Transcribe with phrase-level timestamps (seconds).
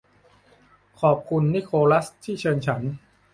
[1.01, 2.81] ขอบคุณนิโคลัสที่เชิญฉัน